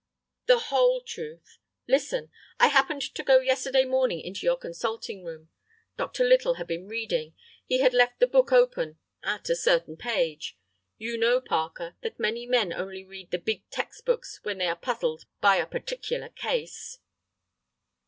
"The 0.47 0.57
whole 0.57 1.01
truth. 1.01 1.59
Listen—I 1.87 2.69
happened 2.69 3.03
to 3.13 3.21
go 3.23 3.39
yesterday 3.39 3.85
morning 3.85 4.19
into 4.19 4.47
your 4.47 4.57
consulting 4.57 5.23
room. 5.23 5.49
Dr. 5.95 6.23
Little 6.23 6.55
had 6.55 6.65
been 6.65 6.87
reading; 6.87 7.35
he 7.67 7.81
had 7.81 7.93
left 7.93 8.19
the 8.19 8.25
book 8.25 8.51
open—at 8.51 9.47
a 9.47 9.55
certain 9.55 9.97
page. 9.97 10.57
You 10.97 11.19
know, 11.19 11.39
Parker, 11.39 11.97
that 12.01 12.19
many 12.19 12.47
men 12.47 12.73
only 12.73 13.03
read 13.03 13.29
the 13.29 13.37
big 13.37 13.69
text 13.69 14.03
books 14.03 14.39
when 14.41 14.57
they 14.57 14.65
are 14.69 14.75
puzzled 14.75 15.25
by 15.39 15.57
a 15.57 15.67
particular 15.67 16.29
case." 16.29 16.97